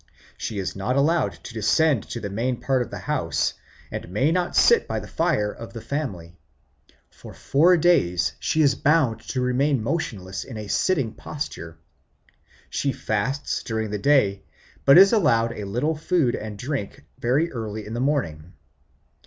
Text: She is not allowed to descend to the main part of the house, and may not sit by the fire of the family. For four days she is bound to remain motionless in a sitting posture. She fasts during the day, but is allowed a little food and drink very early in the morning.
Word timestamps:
She 0.35 0.57
is 0.57 0.75
not 0.75 0.95
allowed 0.95 1.33
to 1.43 1.53
descend 1.53 2.09
to 2.09 2.19
the 2.19 2.31
main 2.31 2.59
part 2.59 2.81
of 2.81 2.89
the 2.89 2.97
house, 3.05 3.53
and 3.91 4.09
may 4.09 4.31
not 4.31 4.55
sit 4.55 4.87
by 4.87 4.99
the 4.99 5.07
fire 5.07 5.51
of 5.51 5.73
the 5.73 5.79
family. 5.81 6.33
For 7.11 7.35
four 7.35 7.77
days 7.77 8.33
she 8.39 8.63
is 8.63 8.73
bound 8.73 9.19
to 9.27 9.41
remain 9.41 9.83
motionless 9.83 10.43
in 10.43 10.57
a 10.57 10.67
sitting 10.69 11.13
posture. 11.13 11.77
She 12.67 12.91
fasts 12.91 13.61
during 13.61 13.91
the 13.91 13.99
day, 13.99 14.41
but 14.85 14.97
is 14.97 15.13
allowed 15.13 15.51
a 15.53 15.65
little 15.67 15.95
food 15.95 16.33
and 16.33 16.57
drink 16.57 17.03
very 17.19 17.51
early 17.51 17.85
in 17.85 17.93
the 17.93 17.99
morning. 17.99 18.53